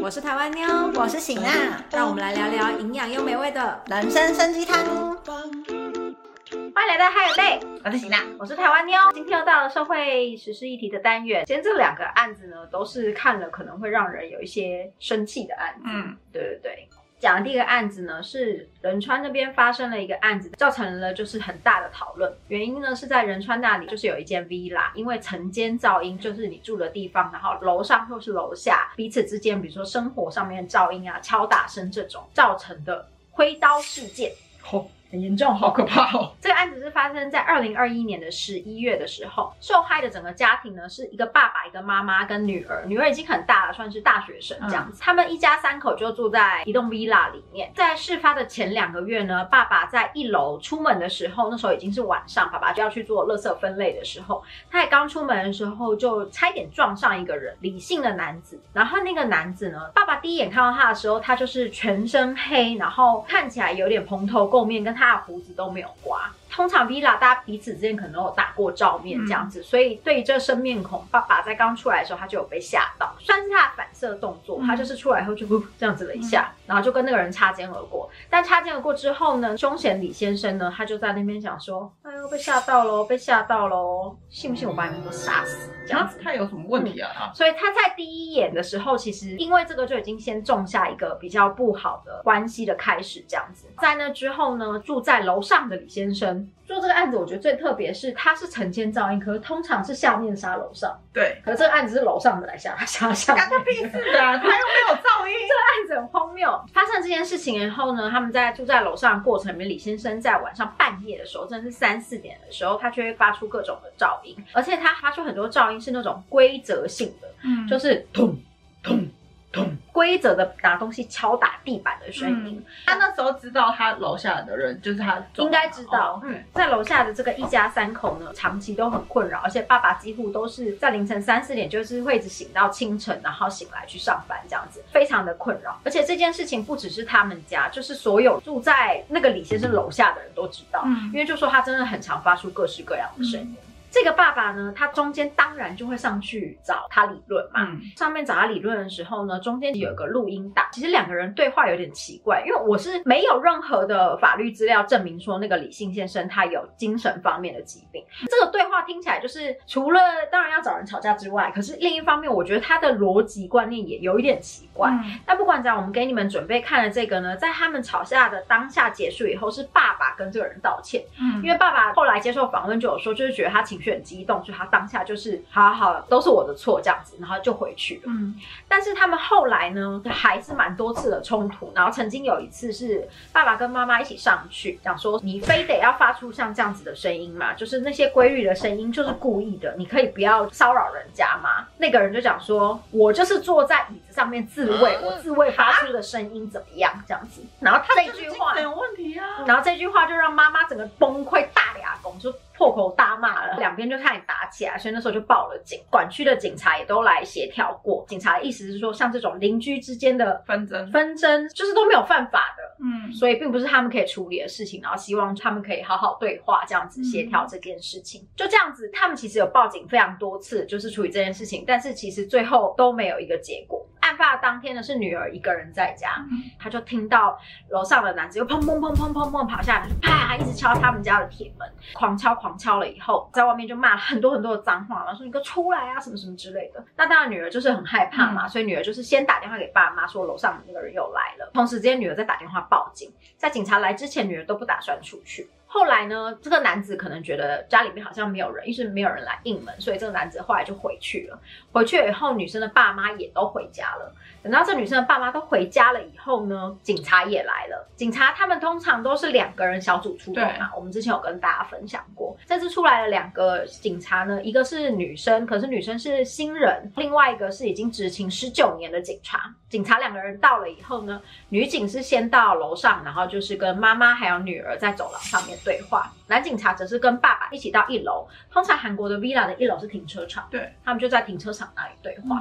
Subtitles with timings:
[0.00, 4.78] 我是台湾妞，我是醒娜，让我们来聊聊营养又美味的人生参鸡汤。
[5.26, 8.96] 欢迎来到嗨有类，我是醒娜，我是台湾妞。
[9.12, 11.44] 今天又到了社会时事议题的单元。
[11.46, 15.82] 今天这两个案子呢，都是看了可能会让人有一些生气的案子。
[15.86, 16.88] 嗯，对对对。
[17.18, 22.32] 讲的第一个案子呢，是仁川那边发生了一个案子，造成了就是很大的讨论。
[22.48, 34.32] 原因呢是在仁川那里，就是有一间 villa，因为层间噪音，就是你住的地方，然后楼上或是楼下彼此之间，比如说生活上面的噪音啊、敲打声这种造成的挥刀事件。
[34.60, 36.32] 好，很严重，好可怕哦。
[36.40, 45.00] 这个案子是发生在二零二一年的十一月的时候，受害的整个家庭呢是一个爸爸、一个妈妈跟女儿，女儿已经很大了，算是大学生这样子。
[45.00, 47.70] 他们一家三口就住在一栋 villa 里面。
[47.74, 58.60] 在事发的前两个月呢，爸爸在一楼出门的时候，那时候已经是晚上，爸爸就要去做垃圾分类的时候，他也刚出门的时候就差一点撞上一个人，理性的男子。
[58.72, 66.34] 然后那个男子呢，爸爸第一眼看到他的时候，他就是全身黑，然后看起来有点蓬头垢面，跟他大胡子都没有刮。
[66.56, 74.58] 通常 villa 大家彼此之间可能都有打过照面这样子，所以对于这生面孔，爸爸在刚出来的时候他就有被吓到，算是他的反射动作。
[74.66, 75.46] 他就是出来以后就
[75.78, 78.08] 这样子了一下，然后就跟那个人擦肩而过。
[78.30, 86.18] 但擦肩而过之后呢，凶险李先生呢，他就在那边讲说：“哎呦，被吓到喽，被吓到喽，信不信我把你们都杀死？”这样子。
[86.24, 87.10] 他有什么问题啊？
[87.14, 93.66] 他所以他在第一眼的时候，其实因为这个就已经先种下一个比较不好的关系的开始，这样子。
[93.78, 103.42] 在那之后呢，住在楼上的李先生做这个案子，我觉得最特别是他是承建噪音，可是通常是下面杀楼上，对，可是这个案子是楼上的来下杀下面。
[103.42, 104.36] 干他屁事啊！
[104.38, 105.34] 他又没有噪音。
[105.48, 106.50] 这个案子很荒谬。
[106.72, 118.36] 发生这件事情以后呢，他们在住在楼上的过程里面，李先生在晚上半夜的时候，真的是三四点的时候，他就会发出各种的噪音，而且他发出很多噪音是那种规则性的，嗯就是咚
[118.82, 119.08] 咚
[119.52, 122.62] 咚，规则的拿东西敲打地板的声音。
[122.84, 135.80] 他那时候知道他楼下的人就是他，应该知道哦，嗯，在楼下的这个一家三口呢，长期都很困扰，而且爸爸几乎都是在凌晨三四点，就是会一直醒到清晨，然后醒来去上班这样子，非常的困扰。
[135.82, 143.56] 而且这件事情不只是他们家，就是所有住在那个李先生楼下的人都知道，嗯因为就说他真的很常发出各式各样的声音。
[143.98, 150.66] 这个爸爸呢，他中间当然就会上去找他理论嘛，嗯上面找他理论的时候呢，中间有个录音档。
[150.70, 158.04] 其实两个人对话有点奇怪，因为我是没有任何的法律资料证明说那个李姓先生他有精神方面的疾病。
[158.26, 164.90] 这个对话听起来就是除了当然要找人吵架之外，可是另一方面，我觉得他的逻辑观念也有一点奇怪。
[164.90, 171.02] 嗯但不管怎样，我们给你们准备看的这个呢，在他们吵架的当下结束以后，是爸爸跟这个人道歉。
[171.18, 178.02] 嗯因为爸爸后来接受访问就有说，就是觉得他情绪很激动，所以他当下就是好好好，都是我的错这样子，然后就回去了。
[178.06, 178.34] 嗯
[178.68, 191.66] 但是他们后来呢，还是蛮多次的冲突，然后曾经有一次是爸爸跟妈妈一起上去讲说，你非得要发出像这样子的声音嘛，就是那些规律的声音就是故意的，你可以不要骚扰人家嘛。
[191.78, 193.86] 那个人就讲说，我就是坐在
[194.16, 199.44] 上面自慰，我自慰发出的声音怎么样这样子，然后他这句话有问题啊。
[199.46, 208.06] 然后这句话就让妈妈整个崩溃大牙公，就破口大骂了，两边就开始打起来，所以那时候就报了警，管区的警察也都来协调过。
[208.08, 212.62] 警察的意思是说，像这种邻居之间的纷争，纷争，就是都没有犯法的。
[212.78, 218.26] 嗯所以并不是他们可以处理的事情，然后希望他们可以好好对话，这样子协调这件事情。
[218.36, 223.86] 就这样子，他们其实有报警非常多次，就是处理这件事情，但是其实最后都没有一个结果。
[224.06, 226.10] 案发当天呢，是女儿一个人在家，
[226.58, 227.38] 她就听到
[227.70, 236.84] 楼上的男子又砰砰砰砰砰砰跑下来，就啪一直敲他们家的铁门，狂敲狂敲了以后，在外面就骂了很多很多的脏话，然后说你给我出来啊什么什么之类的。
[236.96, 243.12] 那当然女儿就是很害怕嘛，所以女儿就是先打电话给爸妈说楼上的那个人又来了，同时之间女儿在打电话报警。
[243.36, 245.50] 在警察来之前，女儿都不打算出去。
[245.66, 251.38] 后来呢，这个男子可能觉得家里面好像没有人，一直没有人来应门，所以这个男子后来就回去了。
[251.72, 254.12] 回去以后，女生的爸妈也都回家了。
[254.46, 257.88] 等到这女生的爸妈都回家了以后呢，警察也来了。
[257.96, 262.36] 警察他们通常都是两个人小组出动嘛，我们之前有跟大家分享过。
[262.46, 269.52] 这次出来了两个警察呢，一个是女生，可是女生是新人；另外一个是已经执勤十九年的警察。
[269.68, 276.12] 警察两个人到了以后呢，女警是先到楼上，然后就是跟妈妈还有女儿在走廊上面对话。
[276.28, 278.28] 男警察则是跟爸爸一起到一楼。
[278.52, 282.38] 通常韩国的 villa 的一楼是停车场，对，他们就在停车场那里对话。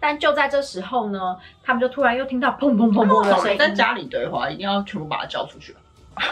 [0.00, 3.58] 但就在这时候呢，他们就突然又听到砰砰砰砰的声音。
[3.58, 5.74] 在家里对话，一定要全部把它叫出去。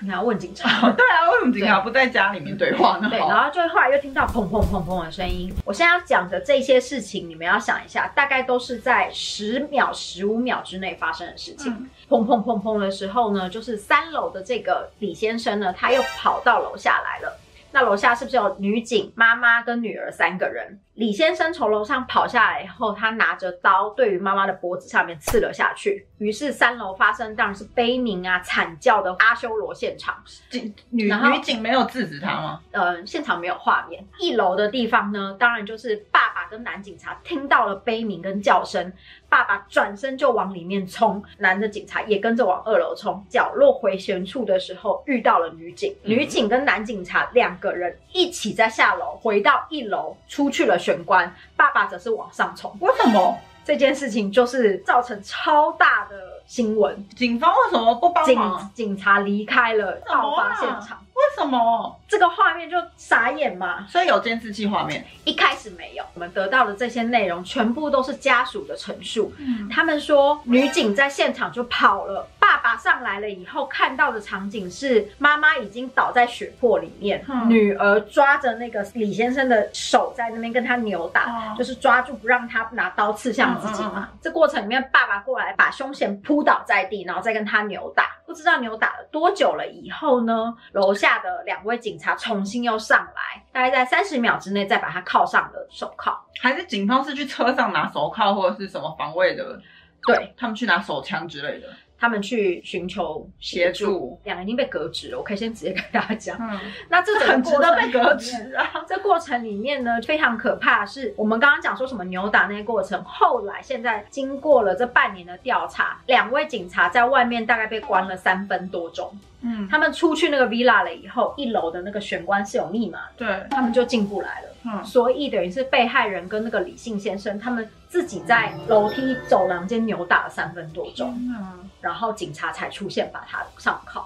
[0.00, 0.68] 你要问警察。
[0.92, 3.08] 对啊，为什么警察不在家里面对话呢？
[3.08, 5.50] 对，然后就后来又听到砰砰砰砰的声音。
[5.64, 11.72] 我现在要讲的这些事情，你们要想一下，大概都是在十秒、十五秒之内发生的事情。
[11.72, 17.40] 嗯砰砰砰砰的时候呢，就是三楼的这个李先生呢，他又跑到楼下来了。
[17.72, 20.78] 那楼下是不是有女警、妈妈跟女儿三个人？
[20.96, 26.06] 李先生从楼上跑下来以后，他拿着刀对于妈妈的脖子上面刺了下去。
[26.16, 30.16] 于是三楼发生当然是悲鸣啊、惨叫的阿修罗现场。
[30.48, 32.60] 警女女警没有制止他吗？
[32.70, 34.02] 呃，现场没有画面。
[34.18, 38.90] 一楼的地方呢，当然就是爸爸跟男警察听到了悲鸣跟叫声，
[39.28, 43.22] 爸爸转身就往里面冲，男的警察也跟着往二楼冲。
[43.28, 52.72] 角落回旋处的时候遇到了女警，嗯女警跟男警察两个人一起在下楼，回到一楼出去了玄关，爸爸则是往上冲。
[52.80, 56.16] 为什么这件事情就是造成超大的
[56.46, 58.70] 新闻，警方为什么不帮警忙？
[58.74, 61.02] 警察离开了爆发啊现场。
[61.16, 61.98] 为什么？
[62.06, 65.04] 这个画面就傻眼嘛，所以有监视器画面。
[65.24, 69.32] 一开始没有，我们得到的这些内容全部都是家属的陈述。
[69.38, 84.10] 嗯，他们说，女警在现场就跑了，爸爸上来了以后看到的场景是妈妈已经倒在血泊里面，嗯女儿抓着那个李先生的手在那边跟他扭打，哦就是抓住不让他拿刀刺向自己嘛。
[84.20, 88.16] 这过程里面，爸爸过来把凶嫌扑倒在地，然后再跟他扭打。
[88.26, 96.18] 不知道扭打了多久了以后呢，楼下的两位警察重新又上来，大概在三十秒之内再把他铐上了手铐。
[96.40, 99.60] 还是警方是去车上拿手铐或者是什么防卫的？
[100.06, 101.68] 对他们去拿手枪之类的。
[101.98, 105.18] 他们去寻求协助，两个已经被革职了。
[105.18, 108.84] 我可以先直接跟大家讲，嗯，那这整很值得被革职啊。
[108.86, 119.10] 这过程里面呢，非常可怕的是，我们刚刚讲说什么扭打那些过程，后来现在经过了这半年的调查，两位警察在外面大概被关了三分多钟。
[119.42, 124.48] 嗯，他们出去那个 villa 了以后，一楼的那个玄关是有密码的，对，他们就进不来了。
[124.66, 131.14] 嗯，所以等于是被害人跟那个李姓先生，他们自己在楼梯走廊间扭打了三分多钟。
[131.38, 134.04] 嗯，然后警察才出现把他上铐。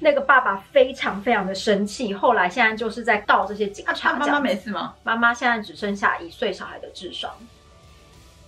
[0.00, 4.12] 那个爸爸非常非常的生气，后来现在就是在告这些警察。
[4.14, 4.94] 妈妈没事吗？
[5.02, 7.30] 妈妈现在只剩下一岁小孩的智商，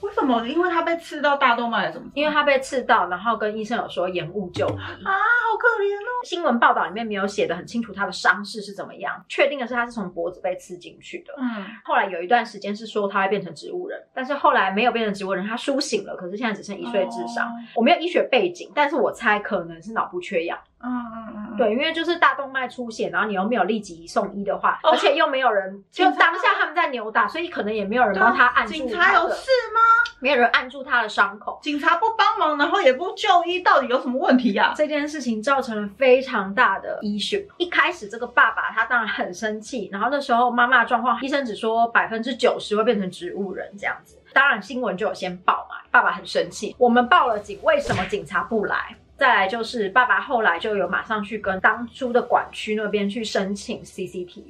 [0.00, 0.46] 为什么？
[0.46, 2.10] 因为他被刺到大动脉还是什么？
[2.14, 4.72] 因为他被刺到，然后跟医生有说延误就医。
[5.04, 6.10] 啊，好可怜哦。
[6.24, 11.34] 新闻报道里面没有写的很清楚他的伤势是怎么样，确定的是他是从脖子被刺进去的。
[11.38, 17.46] 嗯，后来有一段时间是说他会变成植物人，但是后来没有变成植物人，他苏醒了，可是现在只剩一岁智商。
[17.48, 20.58] 哦我没有医学背景，但是我猜可能是脑部缺氧。
[20.82, 29.80] 嗯嗯嗯，对，因为就是大动脉出血，然后你又没有立即送医的话，哦而且又没有人，就当下他们在扭打，所以可能也没有人帮他按住警他的察有事吗？
[30.18, 31.58] 没有人按住他的伤口。
[31.62, 37.46] 警察不帮忙，然后也不就医，到底有什么问题呀、这件事情造成了非常大的 issue。
[37.56, 44.18] 一开始这个爸爸他当然很生气，然后那时候妈妈的状况，医生只说百分之九十会变成植物人这样子。
[44.32, 48.96] 当然新闻就有先报嘛，爸爸很生气，我们报了警，为什么警察不来？
[49.16, 54.44] 再来就是爸爸后来就有马上去跟当初的管区那边去申请件事情，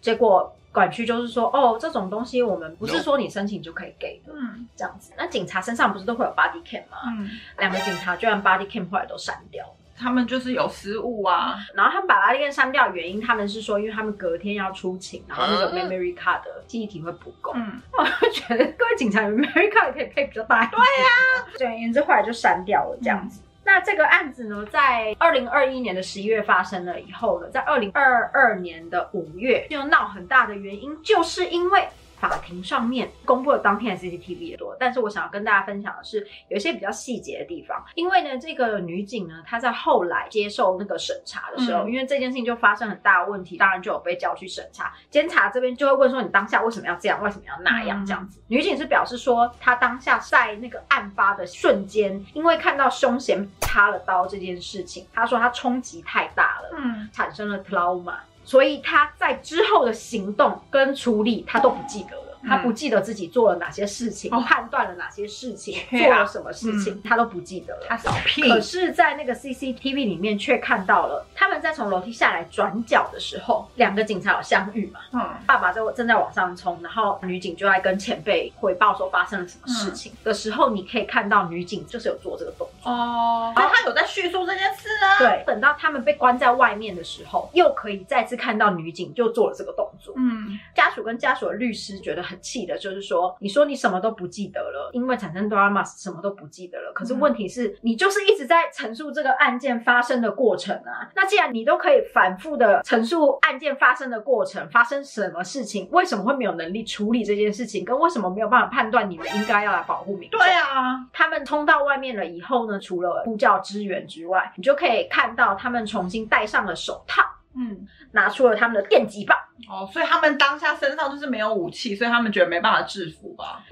[0.00, 5.12] 结果管区就是说，哦，这种东西我们不是说你申请就可以给的，嗯这样子。
[5.16, 6.98] 那警察身上不是都会有 body cam 吗？
[7.06, 9.72] 嗯，两个警察居然 body cam 后来都删掉了。
[9.96, 11.54] 他们就是有失误啊。
[11.72, 17.52] 然后他们把 body cam 删掉，原因他们是说，因为他们隔天要出勤，然后那个嗯 memory card 的记忆体会不够。
[17.54, 20.70] 嗯， 我就觉得各位警察有 memory card 可以配比较大一点。
[20.70, 23.40] 对呀、总而言之，后来就删掉了这样子。
[23.64, 31.88] 那这个案子呢，在二零二一年的十一月发生了以后呢，在二零二二年的五月就闹很大的原因，就是因为
[32.28, 37.84] 法庭上面公布了当天的 CCTV 也多，但是我想要跟大家分享的是，有一些比较细节的地方。
[37.94, 44.92] 因为呢，这个女警呢，她在后来接受那个审查的时候，嗯因为这件事情就发生很大的问题，当然就有被叫去审查。
[45.10, 47.22] 监察这边就会问说，你当下为什么要这样？
[47.22, 48.02] 为什么要那样？
[48.02, 48.40] 嗯这样子。
[48.48, 62.22] 女警是表示说，她当下在那个案发的瞬间，因为看到凶嫌插了刀这件事情，她说她冲击太大了，嗯，产生了 trauma，所以他在之后的行动跟处理，他都不记得了。
[62.46, 67.86] 他不记得自己做了哪些事情，哦判断了哪些事情，做了什么事情，他都不记得了。
[67.88, 68.42] 他少屁。
[68.42, 75.00] 可是，在那个 CCTV 里面却看到了，他们在从楼梯下来转角的时候，两个警察有相遇嘛？
[75.12, 82.73] 嗯爸爸在正在往上冲，然后女警就在跟前辈汇报说发生了什么事情、的时候，你可以看到女警就是有做这个动作。
[82.84, 90.14] 哦，那他有在叙述这件事啊。，对，等到他们被关在外面的时候，又可以再次看到女警就做了这个动作。
[90.16, 101.08] 嗯家属跟家属的律师觉得很气的，就是说，你说你什么都不记得了，因为产生 drama 什么都不记得了，可是问题是，你就是一直在陈述这个案件发生的过程啊。
[101.14, 110.38] 那既然你都可以反复的陈述案件发生的过程，发生什么事情，为什么会没有能力处理这件事情，跟为什么没有办法判断你们应该要来保护民众？
[110.38, 117.22] 对啊，他们冲到外面了以后呢，除了呼叫支援之外，你就可以看到他们重新戴上了手套，
[117.56, 119.38] 嗯，拿出了他们的电击棒。
[119.68, 123.64] 哦，所以他们当下身上就是没有武器，所以他们觉得没办法制服吧？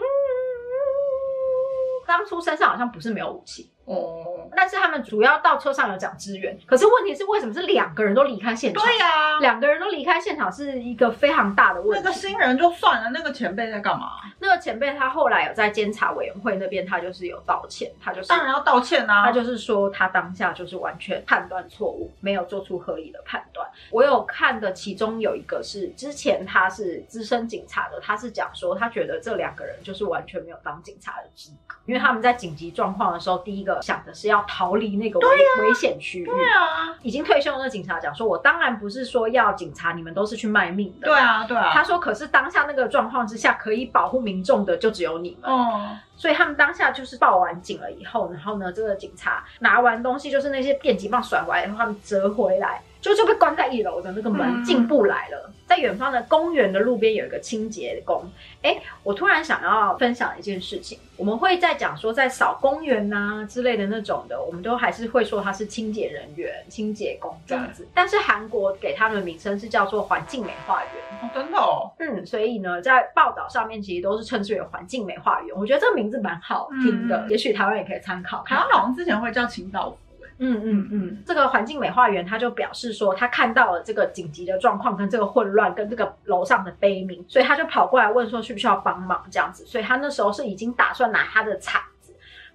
[2.06, 6.56] 当初身上好像不是没有武器，哦，但是他们主要到车上有讲支援。
[6.66, 8.84] 可是问题是，为什么是两个人都离开现场？
[8.84, 12.00] 对呀、两个人都离开现场是一个非常大的问题。
[12.04, 14.12] 那个新人就算了，那个前辈在干嘛？
[14.38, 19.24] 那个前辈他后来有在监察委员会那边，他就是有道歉，他就是当然要道歉啊！
[19.24, 23.68] 他就是说，他当下就是完全判断错误，没有做出合理的判断。
[23.90, 35.26] 我有看的，其中有一个是之前他是资深警察的，他是讲说，他觉得这两个人就是完全没有当警察的资格，因为他们在紧急状况的时候，第一个想的是要逃离那个危、
[35.60, 36.24] 危险区域。
[36.24, 41.06] 对啊，已经退休的那个警察讲说，我当然不是说要警察，你们都是去卖命的。
[41.06, 41.70] 对啊，对啊。
[41.72, 45.50] 他说，可是当下那个状况之下，可以保护民众的就只有你们。
[45.50, 55.52] 哦，所以他们当下就是报完警了以后，然后呢，这个警察拿完东西，就是那些电击棒甩回来，然后他们折回来，就就被关在一楼的那个门嗯进不来了。
[55.66, 58.22] 在远方的公园的路边有一个清洁工，
[58.60, 67.88] 哎，我突然想要分享一件事情，我们会在讲说在扫公园呐、之类的那种的，我们都还是会说他是清洁人员、清洁工这样子。
[67.94, 70.92] 但是韩国给他们的名称是叫做环境美化员。
[71.22, 75.56] 哦真的哦，嗯，所以呢，在报道上面其实都是称之为环境美化员。
[75.56, 80.01] 我觉得这个名字蛮好听的，嗯也许台湾也可以参考看台湾好像之前会叫清道夫，哎
[80.44, 89.64] 嗯嗯嗯，这个环境美化员他就表示说，他看到了这个紧急的状况跟这个混乱跟这个楼上的悲鸣，所以他就跑过来问说需不需要帮忙这样子。
[89.64, 91.80] 所以他那时候是已经打算拿他的铲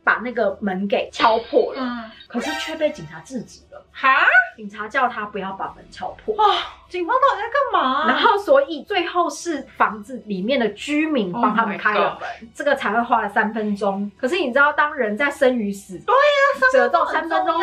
[0.07, 3.85] 把那个门给敲破了，嗯，可是却被警察制止了。
[3.91, 4.07] 哈，
[4.55, 6.33] 警察叫他不要把门敲破。
[6.35, 6.45] 哇，
[6.87, 8.07] 警方到底在干嘛？
[8.07, 14.09] 然后，所以最后是房子里面的居民帮他们 Oh 开了门这个才会花了三分钟。
[14.17, 17.59] 可是你知道，当人在生与死，对呀、折中三分钟，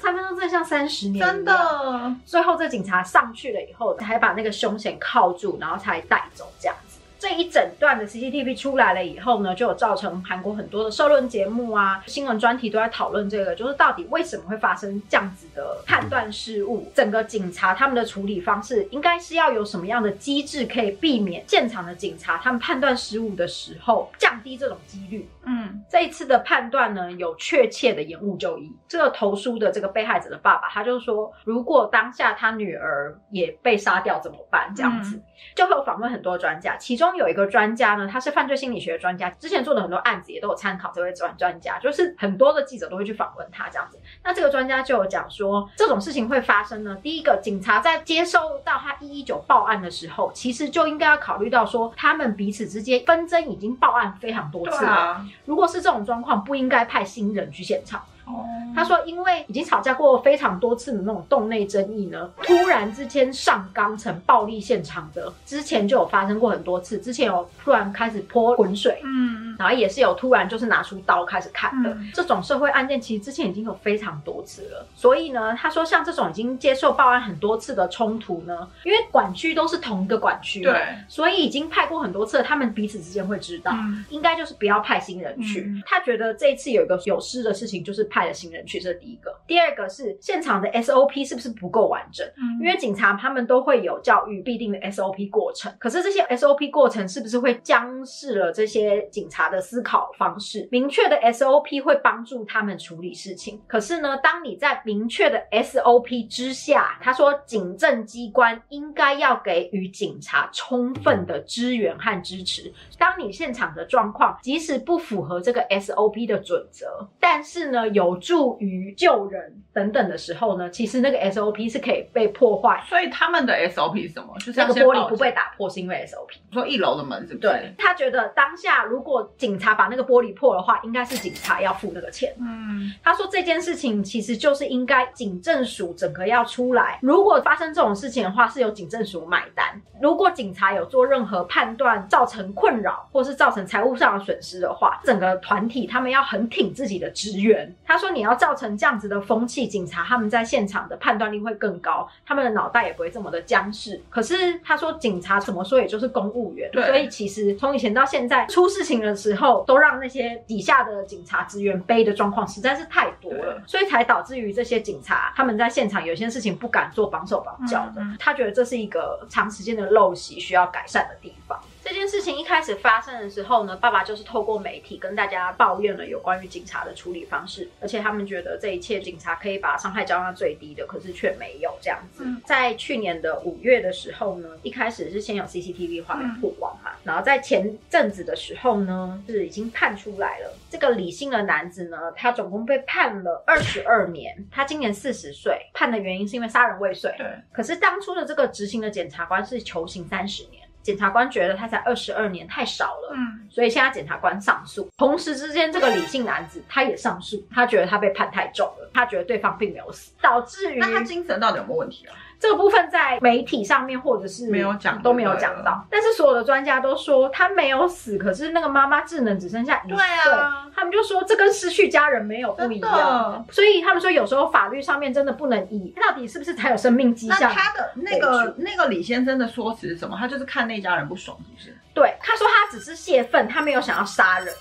[0.00, 1.44] 三分钟真的像三十年，真。
[1.44, 6.91] 的，最后，这警察上去了以后，才把那个凶险铐住，然后才带走这样子。
[7.22, 16.90] 这一整段的 CCTV 出来了以后呢，就有造成韩国很多的社论节目啊、新闻专题都在讨论这个，就是到底为什么会发生这样子的判断失误？
[16.92, 25.28] 整个警察他们的处理方式应该是要有什么样的机制可以避免现场的警察他们判断失误的时候降低这种几率？
[25.44, 28.74] 嗯，这一次的判断呢，有确切的延误就医。
[28.88, 34.72] 这个投书的这个被害者的爸爸，他就说，如果当下他女儿也被杀掉怎么办？
[34.74, 35.22] 这样子，
[35.54, 43.98] 就会有访问很多专家，其中有一个专家呢，他是犯罪心理学的专家，之前做的很多案子也都有参考这位专专家，就是很多的记者都会去访问他这样子。
[44.24, 46.96] 那这个专家就有讲说，这种事情会发生呢。
[47.02, 54.90] 第一个，警察在接收到他一一九报案的时候，其实就应该要考虑到说，他们彼此之间纷争已经报案非常多次了。
[54.90, 58.02] 啊，如果是这种状况，不应该派新人去现场。
[58.24, 66.98] 哦，他说，因为已经吵架过非常多次的那种洞内争议呢，突然之间上纲成暴力现场的，之前就有发生过很多次。
[66.98, 74.86] 之前有突然开始泼滚水，嗯，然后也是有突然就是拿出刀开始砍的、嗯这种社会案件，其实之前已经有非常多次了。
[74.94, 83.72] 所以呢，他说像这种已经接受报案很多次的冲突呢，因为管区都是同一个管区，对，所以已经派过很多次，他们彼此之间会知道。
[83.74, 85.62] 嗯应该就是不要派新人去。
[85.62, 89.34] 嗯他觉得这一次有一个有失的事情，就是派了新人去，这是第一个。
[89.46, 92.26] 第二个是现场的 SOP 是不是不够完整？
[92.36, 100.68] 嗯因为警察他们都会有教育必定的 SOP 过程，可是这些 SOP 过程是不是会僵视了这些警察的思考方式？
[100.70, 112.72] 明确的 SOP 会帮助他们处理事情，可是呢，当你在明确的 SOP 之下，他说警政机关应该要给予警察充分的支援和支持。
[112.98, 122.82] 当你现场的状况即使不符合这个 SOP 的准则，但是呢有助于救人等等的时候呢，其实那个 SOP 是可以被破坏。
[122.88, 124.34] 所以他们的 SOP 是什么？
[124.38, 126.36] 就是那个玻璃不被打破是因为 SOP。
[126.52, 127.38] 说一楼的门是不是？
[127.38, 132.34] 对，他觉得当下如果警察把那个玻璃破的话，应该是警察要付那个钱。
[132.40, 139.80] 嗯，他说这件事情其实就是应该警政署整个要出来，如果发生这种事情的话，是由警政署买单。
[140.00, 147.72] 如果警察有做任何判断造成困扰，或是造成财务上的损失的话，整个团体他们要很挺自己的职员。
[147.84, 154.00] 他他说你要造成这样子的风气，警察他们在现场的判断力会更高，他们的脑袋也不会这么的僵势。
[154.08, 168.00] 可是他说警察怎么说也就是公务员，所以其实从以前到现在出事情的时候，都让那些底下的警察职员背的状况实在是太多了，所以才导致于这些警察他们在现场有些事情不敢做绑手绑脚的。
[168.00, 171.60] 嗯嗯他觉得这是一个长时间的陋习，需要改善的地方。
[171.84, 182.22] 这件事情一开始发生的时候呢，爸爸就是透过媒体跟大家抱怨了有关于警察的处理方式，而且他们觉得这一切警察可以把伤害降到最低的，可是却没有这样子。
[182.24, 190.54] 嗯在去年的五月的时候呢，一开始是先有 CCTV 画面曝光嘛，然后在前阵子的时候呢，是已经判出来了。
[190.70, 197.12] 这个李姓的男子呢，他总共被判了二十二年，他今年四十岁，判的原因是因为杀人未遂。
[197.18, 204.88] 对，可是当初的这个执行的检察官是求刑三十年，检察官觉得他才二十二年太少了，嗯，所以现在检察官上诉。
[204.96, 212.14] 同时之间，这个李姓男子他也上诉，他觉得他被判太重了，他觉得对方并没有死，导致于那他精神到底有没有问题啊？
[212.40, 219.96] 这个部分在媒体上面或者是没有讲都没有讲到，但是所有的专家都说他没有死，可是那个妈妈智能只剩下一岁。
[219.96, 227.54] 对啊他们就说这跟失去家人没有不一真样，所以他们说有时候法律上面真的不能以到底是不是才有生命迹象那象。
[227.54, 230.16] 他的那个那个李先生的说辞是什么？
[230.18, 231.76] 他就是看那那家人不爽，是不是？
[231.92, 234.54] 对，他说他只是泄愤，他没有想要杀人，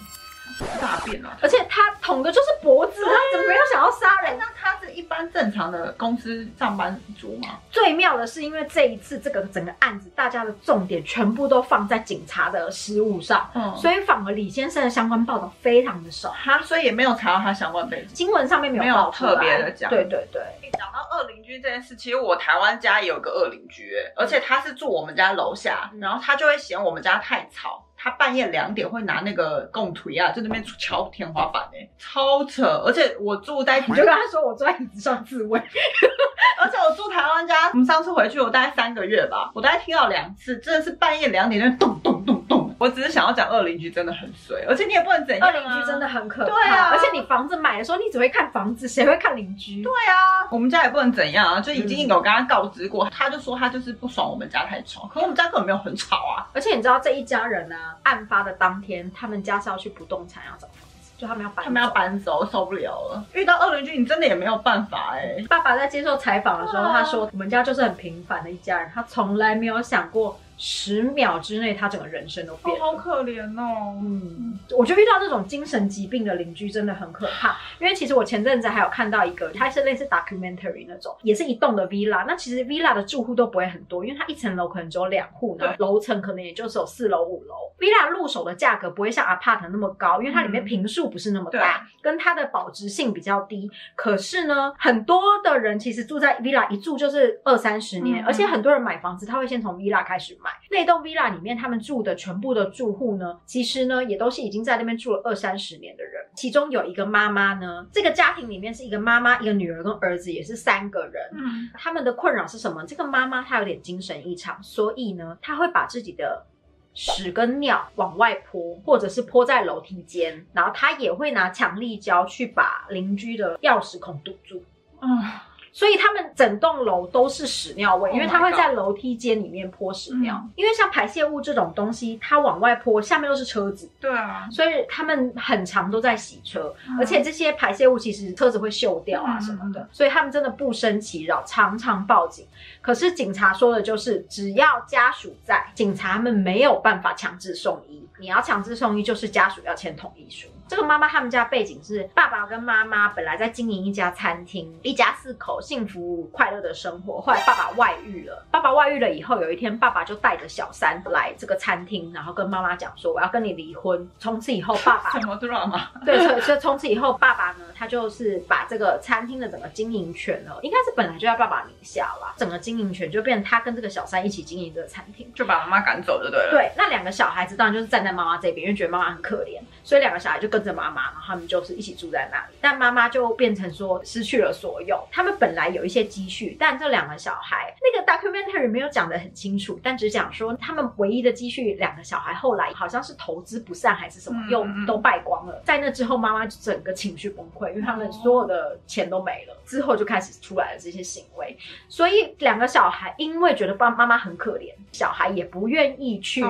[0.80, 1.38] 大便啊！
[1.42, 4.32] 而且他捅的就是脖子，他怎么没有想要杀人？
[4.32, 7.60] 哎那他是一般正常的公司上班族吗？
[7.70, 18.16] 最妙的是，因为这一次这个整个案子，大家的重点全部都放在警察的失误上，嗯，所以反而李先生的相关报道非常的少，他所以也没有查到他相关背景。
[18.16, 20.42] 新闻上面没没有特别的讲对对对，
[20.74, 27.86] 讲到恶邻居这件事，其实我台湾家也有个恶邻居，欸而且他是住我们家楼下，嗯然后他就会嫌我们家太吵。
[28.04, 32.82] 他半夜两点会拿那个供腿啊，在那边敲天花板哎、 超扯！
[32.84, 35.60] 而且我住在，你就跟他说我坐在椅子上自慰，
[36.60, 42.71] 而且我住台湾家，我们上次回去我大概三个月吧，我大概听到两次，真的是半夜两点就咚咚咚咚。
[42.82, 46.08] 我只是想要讲二邻居真的很衰，而且你也不能怎样、二邻居真的。
[46.12, 46.50] 很可怕。
[46.50, 49.84] 对啊而且你房子买的时候，你只会看房子，谁会看邻居？
[49.84, 56.50] 对啊，我们家也不能怎样啊，就已经有跟他告知过，他就说他就是不爽我们家太吵，可我们家根本没有很吵啊。
[56.54, 61.90] 而且你知道这一家人啊，案发的当天，他们家是要去不动产要找房子，就他们要搬，他们要。
[61.92, 63.24] 搬走，受不了了。
[63.34, 72.86] 遇到二邻居，你真的也没有办法哎、爸爸在接受采访的时候，啊他说我们家就是很平凡的一家人，他从来没有想过十秒之内他整个人生都变了。
[72.86, 73.98] 好可怜哦。
[74.00, 82.26] 嗯，我觉得遇到这种精神疾病的邻居真的很可怕，因为其实我前阵子还有看到一个，它是类似 documentary 那种，也是一栋的 villa。
[82.28, 87.56] 那其实 villa 的住户都不会很多，因为它一层楼可能只有两户，然后楼层可能也就是有四楼、五楼。
[87.80, 93.68] villa 入手的价格不会像 apart 那么高，因为它里面嗯平数不是那么大，跟它的保值性比较低。
[93.96, 100.51] 可是呢，很多的人其实住在 villa 一住就是二三十年，嗯而且很多人买房子他会先从 villa 开始买。
[100.70, 106.26] 那栋 villa 里面他们住的全部的住户呢，其实呢也都是已经在那边住了二三十年的人。
[106.34, 111.22] 其中有一个妈妈呢，这个家庭里面是一个妈妈、一个女儿跟儿子，也是三个人。
[111.34, 112.86] 嗯，他们的困扰是什么？
[112.86, 116.46] 这个妈妈她有点精神异常，所以呢，她会把自己的
[116.94, 124.64] 屎跟尿往外泼，或者是泼在楼梯间，然后她也会拿强力胶去把邻居的钥匙孔堵住。
[125.00, 130.36] 啊，所以他们整栋楼都是屎尿味，Oh 因为它会在楼梯间里面泼屎尿。
[130.44, 142.46] 嗯因为像排泄物这种东西，它往外泼，下面又是车子，对啊，所以他们很常都在洗车，嗯而且这些排泄物其实车子会锈掉啊嗯什么的，所以他们真的不生其扰，常常报警。
[142.82, 148.06] 可是警察说的就是，只要家属在，警察们没有办法强制送医。
[148.20, 150.48] 你要强制送医，就是家属要签同意书。
[150.72, 157.20] 这个妈妈他们家背景是爸爸跟妈妈本来在经营一家餐厅，一家四口幸福快乐的生活。
[157.20, 164.10] 后来爸爸外遇了，爸爸外遇了以后，有一天爸爸就带着小三来这个餐厅，然后跟妈妈讲说我要跟你离婚。
[164.18, 165.82] 从此以后，爸爸 什么 drama？
[166.06, 175.30] 对，所以所以从此以后，爸爸呢，他就是把这个餐厅的整个经营权呢，应该是本来就在爸爸名下了，整个经营权就变成他跟这个小三一起经营这个餐厅。
[175.36, 182.56] 就把妈妈赶走就对了。，对，那两个小孩子当然就是站在妈妈这边，因为觉得妈妈很可怜，所以两个小孩就跟着妈妈，然后他们就是一起住在那里。
[182.62, 195.62] 但妈妈就变成说失去了所有，他们本来有一些积蓄，但这两个小孩那个 documentary 没有讲得很清楚，但只讲说他们唯一的积蓄，两个小孩后来好像是投资不善还是什么，又都败光了。
[195.66, 201.58] 在那之后，妈妈就整个情绪崩溃，因为他们所有的钱都没了，之后就开始出来了这些行为。
[201.90, 206.42] 所以两个小孩因为觉得爸妈妈很可怜，小孩也不愿意去。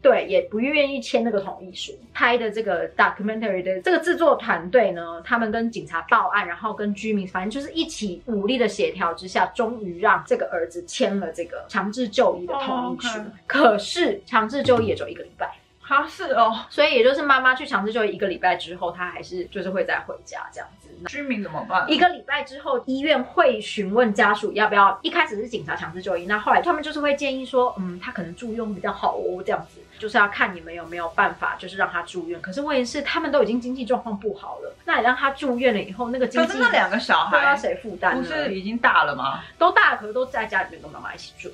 [0.00, 1.92] 对，也不愿意签那个同意书。
[2.14, 13.20] 拍的这个 documentary 的这个制作团队呢，他们跟警察报案，然后跟居民，反正就是一起武力的协调之下，终于让这个儿子签了这个强制就医的同意书。
[13.46, 20.88] 可是强制就医也就一个礼拜，哈是哦，所以也就是妈妈去强制就医一个礼拜之后，她还是就是会再回家这样子。
[21.08, 21.84] 居民怎么办？
[21.90, 24.96] 一个礼拜之后，医院会询问家属要不要。
[25.02, 32.40] 一开始是警察强制就医，那后来他们就是会建议说，嗯，他可能住院比较好哦，这样子就是要看你们有没有办法，就是让他住院。
[32.40, 38.28] 可是问题是，他们都已经经济状况不好了，那你让他住院了以后，那个经济可是那两个小孩谁负担不呢？
[38.28, 39.42] 是已经大了吗？
[39.58, 41.50] 都大了，可是都在家里面跟妈妈一起住，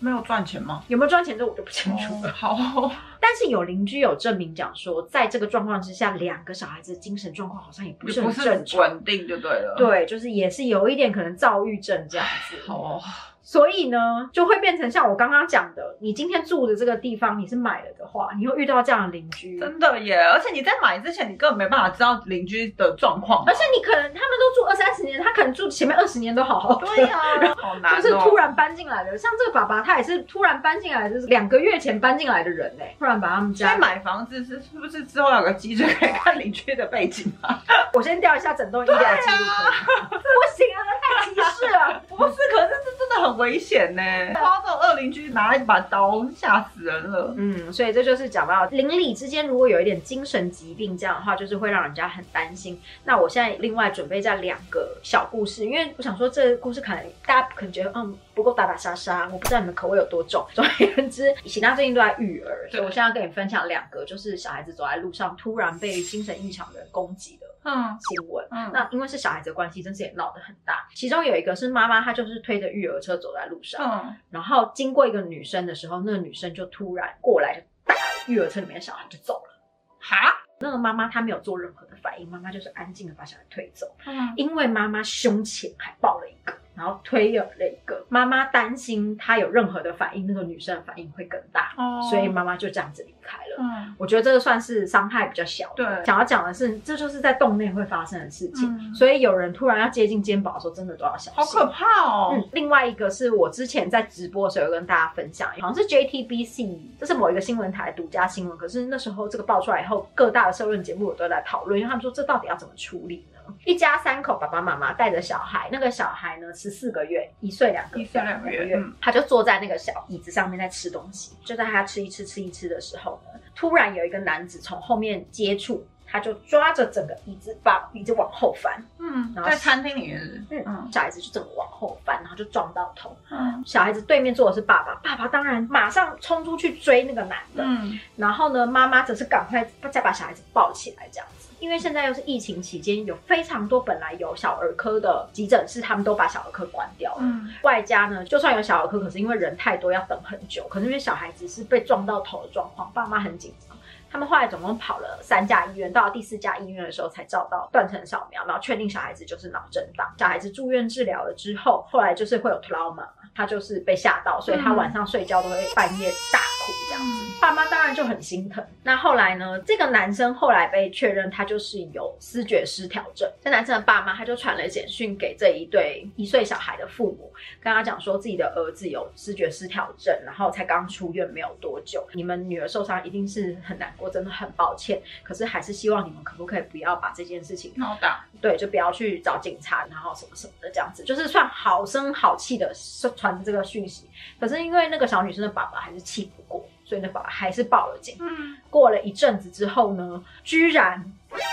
[0.00, 0.82] 没有赚钱吗？
[0.88, 2.30] 有没有赚钱这我就不清楚了。
[2.30, 8.80] 哦好哦，但是有邻居有证明讲说，在这个状况之下，两个小孩子的精神状况好像也不是也不是很正常。
[8.80, 12.56] 稳定就对了。，对，就是也是有一点可能躁郁症这样子。
[12.66, 13.02] 好哦，
[13.50, 20.14] 所以呢，就会变成像我刚刚讲的，你今天住的这个地方你是买了的话，你会遇到这样的邻居，真的耶！
[20.32, 26.86] 而且你在买之前，你根本没办法知道邻居的状况，而且你可能他们都住二三十年，他可能住前面二十年都好好的。
[26.86, 27.18] 对呀、
[27.58, 37.60] 好难、哦，就是突然搬进来的，像这个爸爸，他也是突然搬进来，就是两个月前搬进来的人呢、突然把他们家所以买房子是是不是之后有个机制可以看邻居的背景啊？
[37.94, 40.08] 我先调一下整栋医疗记录，可以吗？
[40.08, 40.16] 不
[40.54, 42.00] 行啊，那太歧视了。
[42.08, 44.02] 不是，可是这真的很危险呢。
[44.34, 47.34] 花这种恶邻居拿一把刀，吓死人了。
[47.36, 52.80] 嗯，所以这就是讲到邻里之间如果有一点精神疾病这样的话，就是会让人家很担心。
[53.04, 60.46] 那我现在另外准备在两个小故事，因为我想说这个故事可能大家可能觉得嗯不够打打杀杀，我不知道你们口味有多重。
[60.54, 68.46] 总而言之，喜娜最近都在育儿，所以我现在要跟你分享两个，就是小孩子走在路上突然被精神异常的人攻击的嗯新闻。
[68.50, 70.86] 嗯那因为是小孩子的关系，真是也闹得很大。
[70.94, 79.60] 其中有一个是妈妈，她就是推着育儿车走在路上，嗯，然后经过一个女生的时候，那个女生就突然过来就打了育儿车里面的小孩就走了。
[80.00, 93.39] 哈，那个妈妈她没有做任何的反应，妈妈就是安静的把小孩推走，嗯因为妈妈胸前还抱了一个，然后推了了一个，妈妈担心她有任何的反应，那个女生的反应会更大，哦所以妈妈就这样子离开了。
[93.60, 95.84] 嗯我觉得这个算是伤害比较小的。
[95.84, 101.34] 对想要讲的是，这就是在洞内会发生的事情，嗯所以有人突然要接近肩膀的时候，真的都要小心。
[101.34, 102.30] 好可怕哦。
[102.34, 108.56] 嗯，另外一个是我之前在直播的时候有跟大家分享，好像是 JTBC，这是某一个新闻台独家新闻。
[108.56, 113.39] 可是那时候这个爆出来以后，各大的社论节目我都在讨论，因为他们说这到底要怎么处理呢？
[113.64, 121.36] 一家三口，爸爸妈妈带着小孩，那个小孩呢十四个月，一岁两个一岁两个月嗯他就坐在那个小椅子上面在吃东西。
[121.44, 125.86] 就在他吃一吃吃一吃的时候呢，突然有一个男子从后面接触。
[126.12, 133.16] 他就抓着整个椅子，把椅子往后翻，嗯，然后在餐厅里面是，嗯，嗯小孩子就整个往后翻，然后就撞到头。
[133.30, 141.39] 嗯小孩子对面坐的是爸爸，爸爸当然马上冲出去追那个男的，嗯，然后呢，妈妈则是赶快再把小孩子抱起来，这样子。
[141.60, 147.18] 因为现在又是疫情期间，有非常多本来有小儿科的急诊室，他们都把小儿科关掉了。
[147.20, 153.76] 嗯外加呢，就算有小儿科，可是因为人太多要等很久，可是因为小孩子是被撞到头的状况，爸妈很紧张。
[154.12, 160.04] 他们后来总共跑了三家医院，到了第四家医院的时候才照到断层扫描，然后确定小孩子就是脑震荡。
[160.18, 167.40] 小孩子住院治疗了之后，后来就是会有 trauma，他就是被吓到，所以他晚上睡觉都会半夜大哭这样子。
[167.40, 168.64] 爸妈当然就很心疼。
[168.82, 173.30] 那后来呢，这个男生后来被确认他就是有思觉失调症。
[173.40, 185.00] 这男生的爸妈他就传了简讯给这一对一岁小孩的父母，跟他讲说自己的儿子有思觉失调症，然后才刚出院没有多久，你们女儿受伤一定是很难过，真的很抱歉。
[185.22, 192.70] 可是还是希望你们可不可以不要把这件事情闹大，对，就不要去找警察，然后什么什么的这样子，就是算好声好气的
[193.16, 194.08] 传这个讯息。
[194.38, 196.59] 可是因为那个小女生的爸爸还是气不过，
[196.90, 198.16] 所以呢爸爸还是报了警。
[198.18, 201.04] 嗯，过了一阵子之后呢，居然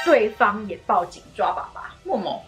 [0.04, 1.87] 对方也报警抓爸爸。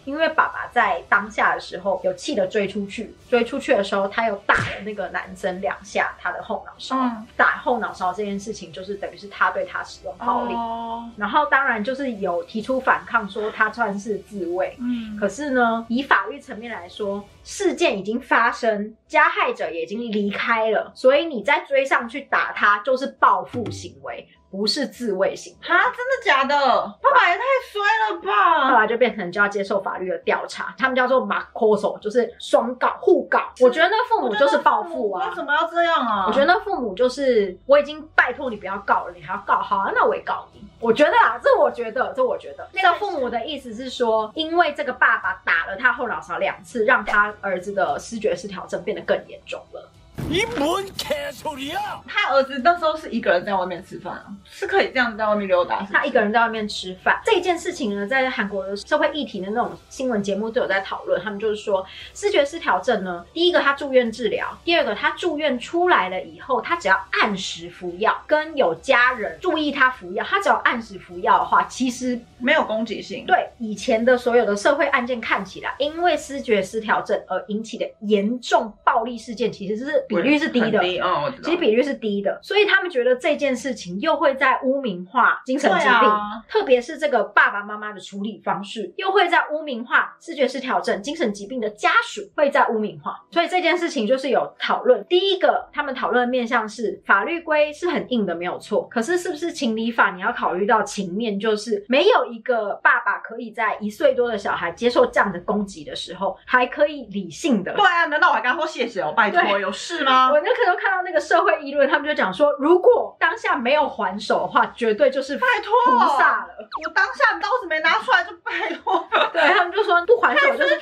[0.04, 7.26] 因为爸爸在当下的时候有气的追出去，追出去的时候他又打了那个男生两下他的后脑勺，嗯。
[7.36, 14.76] 打后脑勺这件事情就是等于是他对他使用暴力，哦，然后当然就是有提出反抗，说他算是自卫。
[14.78, 25.68] 嗯，可是呢，以法律层面来说，事件已经发生，加害者也已经离开了，所以你再追上去打他，就是报复行为，不是自卫行为。
[25.68, 26.56] 哈，真的假的？
[27.00, 28.80] 爸爸也太衰了吧后吧！
[28.80, 33.40] 来就变成就要接受法律的调查，他们叫做马 c o s o 就是双告互告。
[33.60, 35.34] 我觉得那父母就是报复啊为。
[35.34, 36.26] 什么要这样啊？
[36.26, 40.60] 我觉得那父母就是我已经拜托你不要告了，你还要告，好啊，那我也告你。
[40.80, 49.90] 我觉得啊，这我觉得，这我觉得，那个父母的意思是说，因为这个爸爸打了他后脑勺两次，让他儿子的视觉失调症变得更严重了。
[50.29, 52.01] 你뭔개소리야！
[52.07, 61.21] 他儿子那时候是一个人在外面吃饭啊，是可以这样子在外面溜达，是不是他一个人在外面吃饭这件事情呢，在韩国的社会议题的那种新闻节目都有在讨论。
[61.21, 73.25] 他们就是说，视觉失调症呢，第一个他住院治疗，第二个他住院出来了以后，他只要按时服药，跟有家人注意他服药，他只要按时服药的话，其实没有攻击性。
[73.27, 80.80] 对以前的所有的社会案件看起来，因为视觉失调症而引起的严重暴力事件，其实是比 率是低的。
[80.80, 81.42] 低，嗯，我知道。
[81.42, 93.20] 其实比率是低的，所以他们觉得这件事情又会在污名化精神疾病，啊特别是这个爸爸妈妈的处理方式，又会在污名化视觉失调症、精神疾病的家属，会在污名化。
[93.30, 95.04] 所以这件事情就是有讨论。
[95.08, 98.86] 第一个，他们讨论的面向是法律规是很硬的，没有错。
[98.88, 100.10] 可是是不是情理法？
[100.10, 109.12] 你要考虑到情面，就是没有一个爸爸可以在一岁多的小孩接受这样的攻击的时候，还可以理性的对啊，难道我还跟他说谢谢哦？
[109.16, 110.30] 拜托，有事吗？
[110.30, 116.48] 我那可能看到那个社会议论，他们就讲说，如果当下没有还手的话，绝对就是拜托，菩萨了。
[116.84, 119.06] 我当下刀子没拿出来就拜托。
[119.32, 120.78] 对他们就说不还手就是，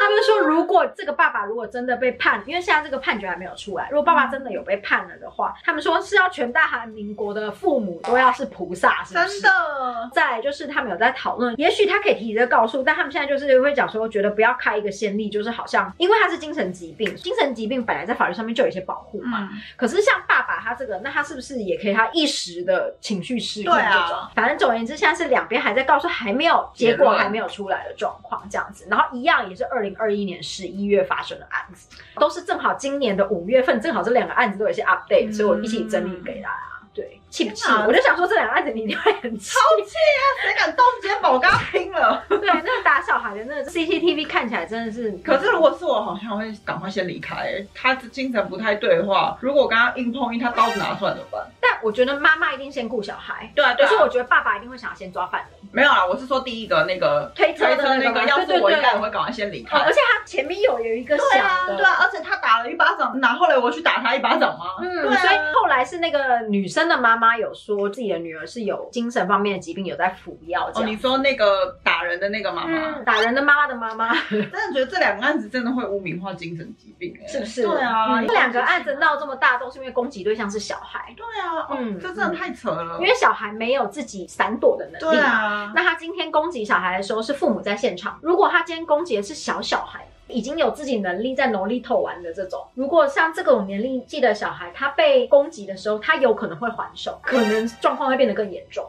[0.00, 19.48] 他们说如果这个爸爸如果真的被判，因为现在这个判决还没有出来，如果爸爸真的有被判了的话，他们说是要全大韩民国的父母都要是菩萨，是不是真的，再就是他们有在讨论，也许他可以提这个告诉，但他们现在就是会讲说，觉得不要开一个先例，就是好像因为他是精神疾病，精神疾病本来在法律上面就有一些保护嘛。
[19.52, 24.18] 嗯，可是像爸爸他这个，那他是不是也可以他一时的情绪失控这种？
[24.34, 28.86] 反正总而言之，现在是两边还在告诉还没有结果还没有出来的状况这样子。
[28.88, 36.56] 然后一样也是二零二一年十一月发生的案子，都是正好今年的五月份，正好这两个案子都有一些 update，、嗯所以我一起整理给大家。
[36.94, 39.50] 对，气不气我就想说这两个案子你一定会很气。
[39.52, 40.24] 超气啊！
[40.42, 41.32] 谁敢动肩膀？
[41.32, 42.22] 我跟他拼了。
[42.28, 47.64] 对，那个打小孩的那个 CCTV 看起来真的是，可是如果是我，好像会赶快先离开。
[47.74, 51.42] 他精神不太对的话，如果我跟他硬碰硬，他刀子拿出来怎么办？
[51.60, 53.50] 但我觉得妈妈一定先顾小孩。
[53.54, 55.50] 对啊，可是我觉得爸爸一定会想要先抓犯人。
[55.72, 59.78] 没有啊，我是说第一个那个推车的那个那个，要是我对对对应该我会赶快先离开。
[59.78, 64.76] 哦，而且他前面有有一个小对啊，的，对啊，而且他打了一巴掌，那后来我去打他一巴掌吗？
[64.82, 77.62] 嗯，对啊所以后来是那个女生的妈妈有说自己的女儿是有精神方面的疾病，有在服药哦，你说那个打人的那个妈妈，嗯，打人的妈妈的妈妈， 真的觉得这两个案子真的会污名化精神疾病、哎是不是？
[77.62, 82.98] 对啊，嗯这两个案子闹这么大，都是因为攻击对象是小孩，对啊，嗯嗯，这真的太扯了。
[83.00, 84.98] 因为小孩没有自己闪躲的能力。
[85.16, 85.20] 对。
[85.22, 98.84] 啊，那他今天攻击小孩的时候是父母在现场，如果他今天攻击的是小小孩，已经有自己能力在努力透完的这种，如果像这种年龄纪的小孩，他被攻击的时候，他有可能会还手，可能状况会变得更严重。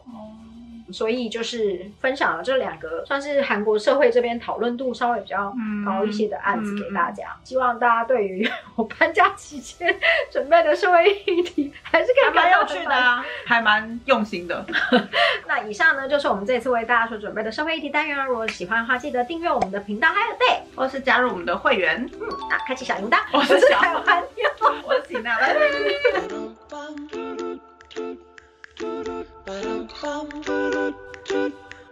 [0.92, 5.54] 所以就是分享了这两个算是韩国社会这边讨论度稍微比较
[5.86, 9.96] 高一些的案子给大家，希望大家对于 我搬家期间
[10.32, 14.66] 准备的社会议题还是可以蛮有趣的啊，还蛮用心的。
[15.48, 18.26] 那以上呢就是我们这次为大家所准备的社会议题单元。
[18.26, 22.20] 如果喜欢的话，记得订阅我们的频道，还有 day，或是加入我们的会员，嗯，
[22.50, 23.20] 那开启小铃铛。
[23.32, 24.44] 我是小台湾妞。
[24.86, 25.60] 我是 秦娜，拜拜。
[28.80, 31.73] Ba-dum-bum, ba-dum-bum.